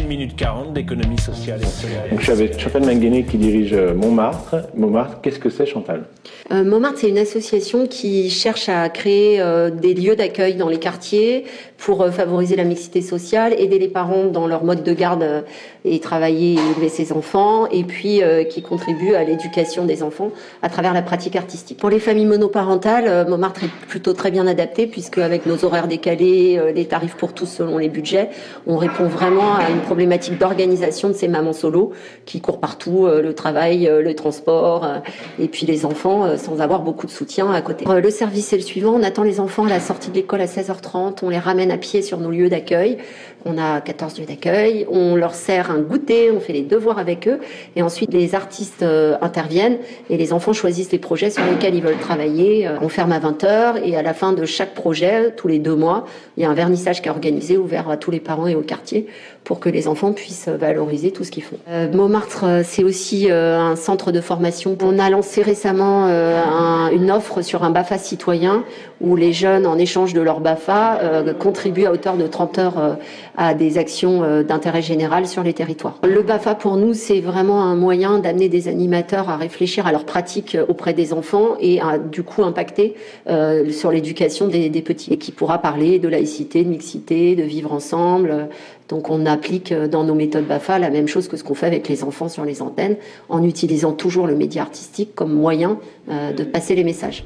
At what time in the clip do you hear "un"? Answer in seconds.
45.70-45.80, 56.50-56.54, 63.30-63.76, 67.64-67.70, 77.62-77.74